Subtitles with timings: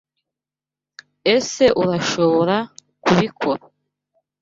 [1.35, 2.55] Ese Urashobora
[3.03, 3.63] kubikora.